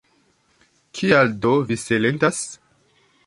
[0.99, 2.43] Kial do vi silentas?